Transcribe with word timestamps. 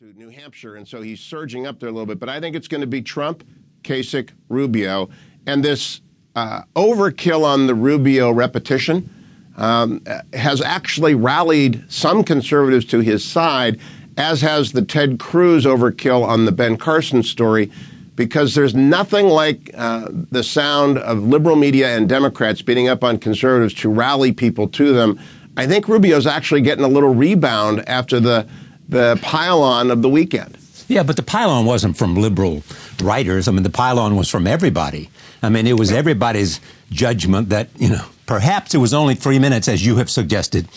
to 0.00 0.18
New 0.18 0.30
Hampshire, 0.30 0.76
and 0.76 0.88
so 0.88 1.02
he's 1.02 1.20
surging 1.20 1.66
up 1.66 1.78
there 1.78 1.90
a 1.90 1.92
little 1.92 2.06
bit. 2.06 2.18
But 2.18 2.30
I 2.30 2.40
think 2.40 2.56
it's 2.56 2.68
going 2.68 2.80
to 2.80 2.86
be 2.86 3.02
Trump, 3.02 3.44
Kasich, 3.82 4.30
Rubio, 4.48 5.10
and 5.46 5.62
this 5.62 6.00
uh, 6.34 6.62
overkill 6.74 7.44
on 7.44 7.66
the 7.66 7.74
Rubio 7.74 8.30
repetition 8.30 9.12
um, 9.58 10.02
has 10.32 10.62
actually 10.62 11.14
rallied 11.14 11.84
some 11.92 12.24
conservatives 12.24 12.86
to 12.86 13.00
his 13.00 13.22
side, 13.22 13.78
as 14.16 14.40
has 14.40 14.72
the 14.72 14.80
Ted 14.80 15.18
Cruz 15.18 15.66
overkill 15.66 16.26
on 16.26 16.46
the 16.46 16.52
Ben 16.52 16.78
Carson 16.78 17.22
story, 17.22 17.70
because 18.16 18.54
there's 18.54 18.74
nothing 18.74 19.26
like 19.26 19.70
uh, 19.74 20.08
the 20.10 20.42
sound 20.42 20.96
of 20.96 21.24
liberal 21.24 21.56
media 21.56 21.94
and 21.94 22.08
Democrats 22.08 22.62
beating 22.62 22.88
up 22.88 23.04
on 23.04 23.18
conservatives 23.18 23.74
to 23.74 23.90
rally 23.90 24.32
people 24.32 24.66
to 24.66 24.94
them. 24.94 25.20
I 25.58 25.66
think 25.66 25.88
Rubio's 25.88 26.26
actually 26.26 26.62
getting 26.62 26.84
a 26.84 26.88
little 26.88 27.14
rebound 27.14 27.86
after 27.86 28.18
the 28.18 28.48
the 28.90 29.18
pylon 29.22 29.90
of 29.90 30.02
the 30.02 30.08
weekend. 30.08 30.58
Yeah, 30.88 31.04
but 31.04 31.16
the 31.16 31.22
pylon 31.22 31.66
wasn't 31.66 31.96
from 31.96 32.16
liberal 32.16 32.64
writers. 33.00 33.46
I 33.46 33.52
mean, 33.52 33.62
the 33.62 33.70
pylon 33.70 34.16
was 34.16 34.28
from 34.28 34.46
everybody. 34.46 35.08
I 35.42 35.48
mean, 35.48 35.66
it 35.66 35.78
was 35.78 35.92
everybody's 35.92 36.60
judgment 36.90 37.48
that, 37.50 37.68
you 37.78 37.88
know, 37.88 38.04
perhaps 38.26 38.74
it 38.74 38.78
was 38.78 38.92
only 38.92 39.14
three 39.14 39.38
minutes, 39.38 39.68
as 39.68 39.86
you 39.86 39.96
have 39.96 40.10
suggested, 40.10 40.68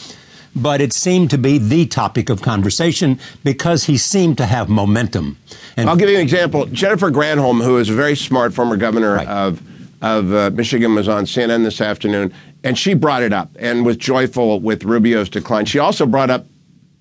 but 0.56 0.82
it 0.82 0.94
seemed 0.94 1.32
to 1.32 1.40
be 1.40 1.58
the 1.58 1.88
topic 1.88 2.30
of 2.30 2.44
conversation 2.44 3.20
because 3.44 3.86
he 3.86 3.98
seemed 3.98 4.38
to 4.38 4.46
have 4.46 4.70
momentum. 4.70 5.38
And 5.76 5.90
I'll 5.90 5.96
give 5.96 6.10
you 6.10 6.16
an 6.16 6.22
example. 6.22 6.68
Jennifer 6.68 7.10
Granholm, 7.10 7.64
who 7.64 7.78
is 7.78 7.90
a 7.90 7.94
very 7.94 8.16
smart 8.16 8.54
former 8.54 8.78
governor 8.78 9.16
right. 9.16 9.28
of 9.28 9.62
of 10.04 10.34
uh, 10.34 10.52
Michigan, 10.54 10.94
was 10.96 11.08
on 11.08 11.24
CNN 11.24 11.64
this 11.64 11.80
afternoon, 11.80 12.34
and 12.64 12.78
she 12.78 12.94
brought 12.94 13.24
it 13.24 13.32
up 13.32 13.50
and 13.58 13.86
was 13.86 13.98
joyful 13.98 14.60
with 14.60 14.84
Rubio's 14.84 15.30
decline. 15.30 15.66
She 15.66 15.80
also 15.80 16.06
brought 16.06 16.30
up 16.30 16.46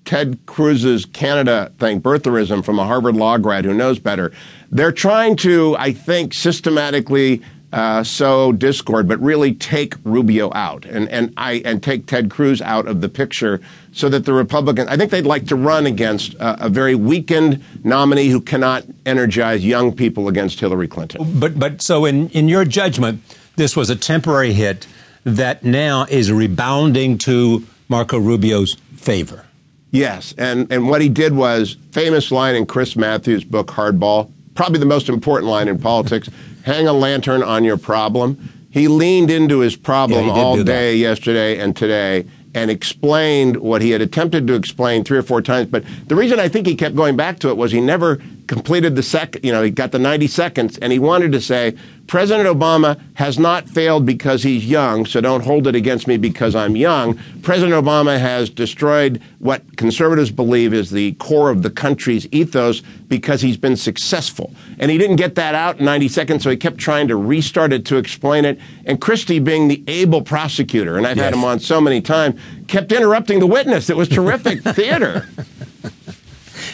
Ted 0.05 0.39
Cruz's 0.45 1.05
Canada 1.05 1.71
thing, 1.79 2.01
birtherism 2.01 2.63
from 2.63 2.79
a 2.79 2.85
Harvard 2.85 3.15
law 3.15 3.37
grad 3.37 3.65
who 3.65 3.73
knows 3.73 3.99
better. 3.99 4.31
They're 4.71 4.91
trying 4.91 5.35
to, 5.37 5.75
I 5.77 5.93
think, 5.93 6.33
systematically 6.33 7.41
uh, 7.73 8.03
sow 8.03 8.51
discord, 8.51 9.07
but 9.07 9.19
really 9.19 9.55
take 9.55 9.95
Rubio 10.03 10.51
out 10.53 10.85
and, 10.85 11.09
and 11.09 11.33
I 11.37 11.53
and 11.65 11.81
take 11.81 12.05
Ted 12.05 12.29
Cruz 12.29 12.61
out 12.61 12.87
of 12.87 13.01
the 13.01 13.09
picture 13.09 13.61
so 13.91 14.09
that 14.09 14.25
the 14.25 14.33
Republicans, 14.33 14.87
I 14.89 14.95
think 14.95 15.09
they'd 15.09 15.25
like 15.25 15.47
to 15.47 15.55
run 15.55 15.87
against 15.87 16.35
a, 16.35 16.67
a 16.67 16.69
very 16.69 16.93
weakened 16.93 17.63
nominee 17.83 18.27
who 18.27 18.41
cannot 18.41 18.85
energize 19.07 19.65
young 19.65 19.91
people 19.91 20.27
against 20.27 20.59
Hillary 20.59 20.87
Clinton. 20.87 21.39
But 21.39 21.57
but 21.57 21.81
so 21.81 22.05
in, 22.05 22.29
in 22.29 22.47
your 22.47 22.63
judgment, 22.63 23.23
this 23.55 23.75
was 23.75 23.89
a 23.89 23.95
temporary 23.95 24.53
hit 24.53 24.85
that 25.23 25.63
now 25.63 26.05
is 26.09 26.31
rebounding 26.31 27.17
to 27.19 27.65
Marco 27.89 28.19
Rubio's 28.19 28.75
favor. 28.95 29.45
Yes, 29.93 30.33
and 30.39 30.69
and 30.71 30.89
what 30.89 31.01
he 31.01 31.07
did 31.07 31.35
was 31.35 31.77
famous 31.91 32.31
line 32.31 32.55
in 32.55 32.65
Chris 32.65 32.95
Matthews' 32.95 33.43
book 33.43 33.67
Hardball, 33.67 34.31
probably 34.55 34.79
the 34.79 34.87
most 34.87 35.07
important 35.07 35.49
line 35.49 35.67
in 35.67 35.79
politics. 35.79 36.29
hang 36.63 36.87
a 36.87 36.93
lantern 36.93 37.43
on 37.43 37.63
your 37.63 37.77
problem. 37.77 38.49
He 38.71 38.87
leaned 38.87 39.29
into 39.29 39.59
his 39.59 39.75
problem 39.75 40.25
yeah, 40.25 40.33
all 40.33 40.63
day 40.63 40.95
yesterday 40.95 41.59
and 41.59 41.75
today 41.75 42.25
and 42.55 42.71
explained 42.71 43.57
what 43.57 43.81
he 43.81 43.91
had 43.91 44.01
attempted 44.01 44.47
to 44.47 44.53
explain 44.53 45.03
three 45.03 45.17
or 45.17 45.23
four 45.23 45.41
times. 45.41 45.69
But 45.69 45.83
the 46.07 46.15
reason 46.15 46.39
I 46.39 46.47
think 46.47 46.67
he 46.67 46.75
kept 46.75 46.95
going 46.95 47.15
back 47.15 47.39
to 47.39 47.49
it 47.49 47.57
was 47.57 47.71
he 47.71 47.81
never 47.81 48.19
completed 48.47 48.95
the 48.95 49.03
second, 49.03 49.43
you 49.43 49.51
know, 49.51 49.63
he 49.63 49.71
got 49.71 49.91
the 49.91 49.99
90 49.99 50.27
seconds 50.27 50.77
and 50.77 50.91
he 50.91 50.99
wanted 50.99 51.31
to 51.31 51.41
say, 51.41 51.75
President 52.07 52.47
Obama 52.47 52.99
has 53.15 53.39
not 53.39 53.67
failed 53.69 54.05
because 54.05 54.43
he's 54.43 54.65
young, 54.65 55.05
so 55.05 55.21
don't 55.21 55.43
hold 55.43 55.67
it 55.67 55.75
against 55.75 56.07
me 56.07 56.17
because 56.17 56.53
I'm 56.53 56.75
young. 56.75 57.17
President 57.41 57.73
Obama 57.73 58.19
has 58.19 58.49
destroyed 58.49 59.21
what 59.39 59.77
conservatives 59.77 60.29
believe 60.29 60.73
is 60.73 60.91
the 60.91 61.13
core 61.13 61.49
of 61.49 61.63
the 61.63 61.69
country's 61.69 62.27
ethos 62.31 62.81
because 63.07 63.41
he's 63.41 63.57
been 63.57 63.77
successful. 63.77 64.53
And 64.79 64.91
he 64.91 64.97
didn't 64.97 65.15
get 65.15 65.35
that 65.35 65.55
out 65.55 65.79
in 65.79 65.85
90 65.85 66.07
seconds, 66.09 66.43
so 66.43 66.49
he 66.49 66.57
kept 66.57 66.77
trying 66.77 67.07
to 67.07 67.15
restart 67.15 67.71
it 67.71 67.85
to 67.85 67.97
explain 67.97 68.45
it. 68.45 68.59
And 68.85 68.99
Christie, 68.99 69.39
being 69.39 69.67
the 69.67 69.83
able 69.87 70.21
prosecutor, 70.21 70.97
and 70.97 71.07
I've 71.07 71.17
yes. 71.17 71.25
had 71.25 71.33
him 71.33 71.43
on 71.43 71.59
so 71.59 71.79
many 71.79 72.01
times, 72.01 72.39
kept 72.67 72.91
interrupting 72.91 73.39
the 73.39 73.47
witness. 73.47 73.89
It 73.89 73.97
was 73.97 74.09
terrific 74.09 74.61
theater. 74.75 75.27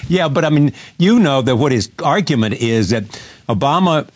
Yeah, 0.10 0.28
but 0.28 0.44
I 0.44 0.50
mean, 0.50 0.74
you 0.98 1.20
know 1.20 1.42
that 1.44 1.56
what 1.56 1.72
his 1.72 1.90
argument 2.04 2.56
is 2.56 2.90
that 2.90 3.04
Obama 3.48 4.10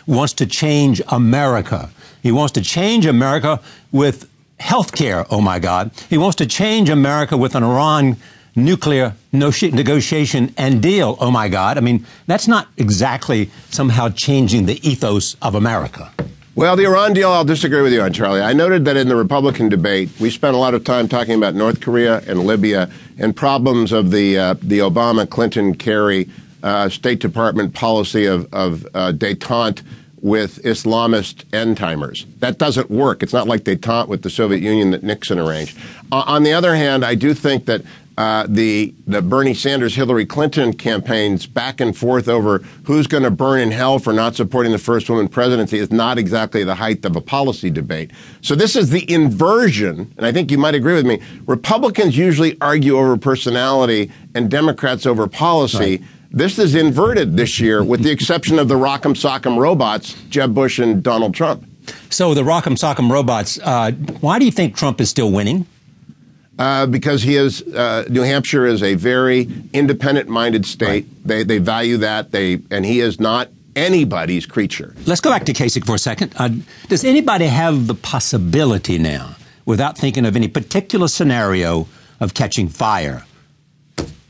wants 0.06 0.34
to 0.34 0.46
change 0.46 1.00
America. 1.08 1.90
He 2.22 2.30
wants 2.30 2.52
to 2.52 2.60
change 2.60 3.06
America 3.06 3.60
with 3.90 4.30
health 4.58 4.92
care, 4.92 5.26
oh 5.30 5.40
my 5.40 5.58
God. 5.58 5.90
He 6.10 6.18
wants 6.18 6.36
to 6.36 6.46
change 6.46 6.90
America 6.90 7.36
with 7.36 7.54
an 7.54 7.62
Iran 7.62 8.18
nuclear 8.54 9.14
negotiation 9.32 10.54
and 10.58 10.82
deal, 10.82 11.16
oh 11.20 11.30
my 11.30 11.48
God. 11.48 11.78
I 11.78 11.80
mean, 11.80 12.04
that's 12.26 12.46
not 12.46 12.68
exactly 12.76 13.50
somehow 13.70 14.10
changing 14.10 14.66
the 14.66 14.86
ethos 14.86 15.36
of 15.40 15.54
America. 15.54 16.12
Well, 16.56 16.74
the 16.74 16.84
Iran 16.84 17.12
deal, 17.12 17.30
I'll 17.30 17.44
disagree 17.44 17.80
with 17.80 17.92
you 17.92 18.02
on, 18.02 18.12
Charlie. 18.12 18.40
I 18.40 18.52
noted 18.52 18.84
that 18.86 18.96
in 18.96 19.08
the 19.08 19.14
Republican 19.14 19.68
debate, 19.68 20.10
we 20.18 20.30
spent 20.30 20.56
a 20.56 20.58
lot 20.58 20.74
of 20.74 20.82
time 20.82 21.06
talking 21.06 21.34
about 21.34 21.54
North 21.54 21.80
Korea 21.80 22.22
and 22.26 22.40
Libya 22.40 22.90
and 23.18 23.36
problems 23.36 23.92
of 23.92 24.10
the 24.10 24.36
uh, 24.36 24.54
the 24.54 24.80
Obama, 24.80 25.30
Clinton, 25.30 25.76
Kerry 25.76 26.28
uh, 26.64 26.88
State 26.88 27.20
Department 27.20 27.72
policy 27.72 28.26
of, 28.26 28.52
of 28.52 28.84
uh, 28.94 29.12
detente 29.12 29.82
with 30.22 30.60
Islamist 30.64 31.44
end 31.54 31.76
timers. 31.76 32.26
That 32.40 32.58
doesn't 32.58 32.90
work. 32.90 33.22
It's 33.22 33.32
not 33.32 33.46
like 33.46 33.62
detente 33.62 34.08
with 34.08 34.22
the 34.22 34.30
Soviet 34.30 34.60
Union 34.60 34.90
that 34.90 35.04
Nixon 35.04 35.38
arranged. 35.38 35.78
On 36.10 36.42
the 36.42 36.52
other 36.52 36.74
hand, 36.74 37.04
I 37.04 37.14
do 37.14 37.32
think 37.32 37.66
that 37.66 37.82
uh, 38.20 38.44
the 38.46 38.94
the 39.06 39.22
Bernie 39.22 39.54
Sanders 39.54 39.94
Hillary 39.94 40.26
Clinton 40.26 40.74
campaigns 40.74 41.46
back 41.46 41.80
and 41.80 41.96
forth 41.96 42.28
over 42.28 42.58
who's 42.84 43.06
going 43.06 43.22
to 43.22 43.30
burn 43.30 43.60
in 43.60 43.70
hell 43.70 43.98
for 43.98 44.12
not 44.12 44.36
supporting 44.36 44.72
the 44.72 44.78
first 44.78 45.08
woman 45.08 45.26
presidency 45.26 45.78
is 45.78 45.90
not 45.90 46.18
exactly 46.18 46.62
the 46.62 46.74
height 46.74 47.02
of 47.06 47.16
a 47.16 47.22
policy 47.22 47.70
debate. 47.70 48.10
So 48.42 48.54
this 48.54 48.76
is 48.76 48.90
the 48.90 49.10
inversion, 49.10 50.12
and 50.18 50.26
I 50.26 50.32
think 50.32 50.50
you 50.50 50.58
might 50.58 50.74
agree 50.74 50.92
with 50.92 51.06
me. 51.06 51.22
Republicans 51.46 52.14
usually 52.14 52.58
argue 52.60 52.98
over 52.98 53.16
personality 53.16 54.12
and 54.34 54.50
Democrats 54.50 55.06
over 55.06 55.26
policy. 55.26 55.78
Right. 55.78 56.02
This 56.30 56.58
is 56.58 56.74
inverted 56.74 57.38
this 57.38 57.58
year, 57.58 57.82
with 57.82 58.02
the 58.02 58.10
exception 58.10 58.58
of 58.58 58.68
the 58.68 58.74
Rock'em 58.74 59.14
Sock'em 59.14 59.56
robots, 59.56 60.12
Jeb 60.28 60.54
Bush 60.54 60.78
and 60.78 61.02
Donald 61.02 61.34
Trump. 61.34 61.64
So 62.10 62.34
the 62.34 62.42
Rock'em 62.42 62.76
Sock'em 62.76 63.10
robots. 63.10 63.58
Uh, 63.58 63.92
why 64.20 64.38
do 64.38 64.44
you 64.44 64.52
think 64.52 64.76
Trump 64.76 65.00
is 65.00 65.08
still 65.08 65.32
winning? 65.32 65.64
Uh, 66.60 66.84
because 66.84 67.22
he 67.22 67.36
is 67.36 67.62
uh, 67.62 68.04
New 68.10 68.20
Hampshire 68.20 68.66
is 68.66 68.82
a 68.82 68.94
very 68.94 69.48
independent-minded 69.72 70.66
state. 70.66 71.06
Right. 71.06 71.24
They 71.24 71.42
they 71.42 71.56
value 71.56 71.96
that. 71.96 72.32
They 72.32 72.60
and 72.70 72.84
he 72.84 73.00
is 73.00 73.18
not 73.18 73.48
anybody's 73.74 74.44
creature. 74.44 74.94
Let's 75.06 75.22
go 75.22 75.30
back 75.30 75.44
to 75.46 75.54
Kasich 75.54 75.86
for 75.86 75.94
a 75.94 75.98
second. 75.98 76.34
Uh, 76.36 76.50
does 76.88 77.02
anybody 77.02 77.46
have 77.46 77.86
the 77.86 77.94
possibility 77.94 78.98
now, 78.98 79.36
without 79.64 79.96
thinking 79.96 80.26
of 80.26 80.36
any 80.36 80.48
particular 80.48 81.08
scenario, 81.08 81.88
of 82.20 82.34
catching 82.34 82.68
fire? 82.68 83.24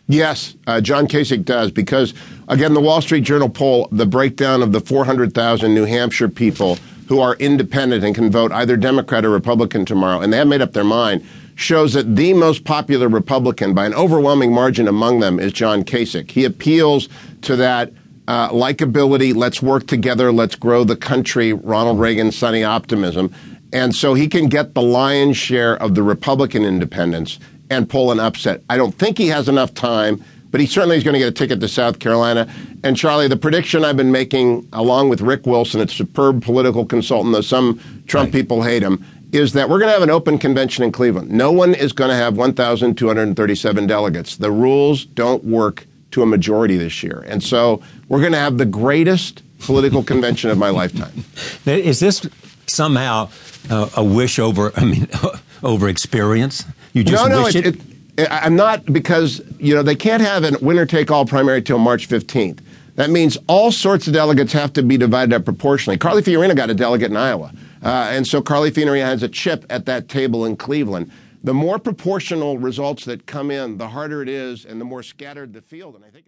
Yes, 0.07 0.55
uh, 0.69 0.81
John 0.81 1.09
Kasich 1.09 1.45
does 1.45 1.73
because 1.73 2.15
again, 2.47 2.75
the 2.75 2.81
Wall 2.81 3.03
Street 3.03 3.25
Journal 3.25 3.49
poll, 3.49 3.89
the 3.91 4.07
breakdown 4.07 4.63
of 4.63 4.71
the 4.71 4.81
400,000 4.81 5.75
New 5.75 5.85
Hampshire 5.85 6.29
people 6.29 6.79
who 7.11 7.21
are 7.21 7.35
independent 7.35 8.05
and 8.05 8.15
can 8.15 8.31
vote 8.31 8.53
either 8.53 8.77
Democrat 8.77 9.25
or 9.25 9.31
Republican 9.31 9.85
tomorrow, 9.85 10.21
and 10.21 10.33
they 10.33 10.37
have 10.37 10.47
made 10.47 10.63
up 10.63 10.73
their 10.73 10.85
mind 10.85 11.27
shows 11.57 11.93
that 11.93 12.15
the 12.15 12.33
most 12.33 12.65
popular 12.65 13.09
Republican 13.09 13.75
by 13.75 13.85
an 13.85 13.93
overwhelming 13.95 14.53
margin 14.53 14.87
among 14.87 15.19
them 15.19 15.41
is 15.41 15.53
John 15.53 15.83
Kasich. 15.83 16.31
He 16.31 16.45
appeals 16.45 17.09
to 17.43 17.57
that 17.57 17.93
uh, 18.29 18.49
likability, 18.51 19.35
let's 19.35 19.61
work 19.61 19.89
together, 19.89 20.31
let's 20.31 20.55
grow 20.55 20.85
the 20.85 20.95
country, 20.95 21.53
Ronald 21.53 21.99
Reagan, 21.99 22.31
sunny 22.31 22.63
optimism. 22.63 23.35
And 23.73 23.93
so 23.93 24.15
he 24.15 24.29
can 24.29 24.49
get 24.49 24.75
the 24.75 24.83
lion's 24.83 25.37
share 25.37 25.77
of 25.83 25.97
the 25.97 26.05
Republican 26.05 26.65
independents 26.65 27.41
and 27.71 27.91
pull 27.91 28.13
an 28.13 28.21
upset. 28.21 28.63
I 28.71 28.77
don't 28.77 28.95
think 28.95 29.19
he 29.19 29.27
has 29.27 29.49
enough 29.49 29.75
time, 29.75 30.25
but 30.51 30.61
he 30.61 30.67
certainly 30.67 30.97
is 30.97 31.05
going 31.05 31.15
to 31.15 31.19
get 31.19 31.29
a 31.29 31.33
ticket 31.33 31.61
to 31.61 31.69
South 31.69 31.99
Carolina. 31.99 32.53
And 32.83 32.97
Charlie, 32.97 33.29
the 33.29 33.37
prediction 33.37 33.85
I've 33.85 33.97
been 33.97 34.13
making, 34.13 34.69
along 34.73 35.09
with 35.09 35.21
Rick 35.21 35.47
Wilson, 35.47 35.81
a 35.81 35.89
superb 35.89 36.43
political 36.43 36.85
consultant, 36.85 37.35
though 37.35 37.41
some 37.41 37.81
Trump 38.07 38.27
right. 38.27 38.33
people 38.33 38.63
hate 38.63 38.83
him, 38.83 39.05
is 39.33 39.53
that 39.53 39.69
we're 39.69 39.79
going 39.79 39.89
to 39.89 39.95
have 39.95 40.03
an 40.03 40.11
open 40.11 40.39
convention 40.39 40.83
in 40.83 40.93
Cleveland. 40.93 41.31
No 41.31 41.53
one 41.53 41.75
is 41.75 41.93
going 41.93 42.11
to 42.11 42.17
have 42.17 42.37
1,237 42.37 43.87
delegates. 43.87 44.37
The 44.37 44.51
rules 44.51 45.05
don't 45.05 45.45
work 45.45 45.87
to 46.11 46.23
a 46.23 46.27
majority 46.27 46.77
this 46.77 47.03
year. 47.03 47.25
And 47.29 47.43
so 47.43 47.83
we're 48.09 48.21
going 48.21 48.33
to 48.33 48.39
have 48.39 48.59
the 48.59 48.67
greatest 48.67 49.43
political 49.61 50.03
convention 50.03 50.51
of 50.51 50.59
my 50.59 50.71
lifetime. 50.71 51.25
Is 51.67 52.01
this 52.01 52.29
somehow 52.67 53.31
uh, 53.69 53.89
a 53.97 54.03
wish 54.03 54.39
over, 54.39 54.73
I 54.77 54.85
mean, 54.85 55.07
over 55.63 55.89
experience? 55.89 56.65
You 56.93 57.05
just 57.05 57.29
no, 57.29 57.37
no, 57.37 57.45
wish 57.45 57.55
it, 57.55 57.67
it? 57.67 57.77
it 57.77 57.83
I'm 58.31 58.57
not 58.57 58.85
because, 58.87 59.41
you 59.59 59.75
know, 59.75 59.83
they 59.83 59.95
can't 59.95 60.23
have 60.23 60.45
a 60.45 60.57
winner 60.61 60.87
take 60.87 61.11
all 61.11 61.25
primary 61.25 61.63
till 61.63 61.79
March 61.79 62.09
15th. 62.09 62.61
That 62.97 63.11
means 63.11 63.39
all 63.47 63.73
sorts 63.73 64.07
of 64.07 64.13
delegates 64.13 64.53
have 64.53 64.73
to 64.75 64.83
be 64.83 64.97
divided 64.97 65.35
up 65.35 65.45
proportionally. 65.45 65.97
Carly 65.97 66.23
Fiorina 66.23 66.55
got 66.55 66.71
a 66.71 66.75
delegate 66.75 67.11
in 67.11 67.17
Iowa. 67.17 67.53
Uh, 67.83 68.09
and 68.11 68.27
so 68.27 68.43
Carly 68.43 68.71
Fiorina 68.71 69.05
has 69.05 69.23
a 69.23 69.29
chip 69.29 69.65
at 69.71 69.87
that 69.87 70.09
table 70.09 70.45
in 70.45 70.57
Cleveland. 70.57 71.11
The 71.43 71.55
more 71.55 71.79
proportional 71.79 72.59
results 72.59 73.07
that 73.07 73.25
come 73.25 73.51
in, 73.51 73.79
the 73.79 73.89
harder 73.89 74.21
it 74.21 74.29
is, 74.29 74.67
and 74.67 74.79
the 74.79 74.85
more 74.85 75.03
scattered 75.03 75.55
the 75.55 75.63
field. 75.63 75.95
And 75.95 76.05
I 76.05 76.09
think. 76.09 76.19